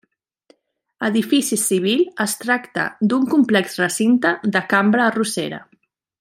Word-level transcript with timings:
Edifici 1.07 1.59
civil, 1.63 2.01
es 2.25 2.33
tracta 2.45 2.85
d'un 3.11 3.29
complex 3.35 3.79
recinte 3.85 4.33
de 4.57 4.63
cambra 4.75 5.07
arrossera. 5.11 5.63